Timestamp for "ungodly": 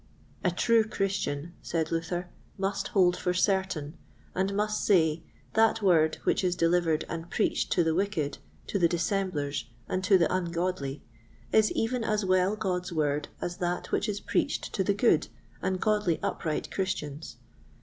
10.35-11.03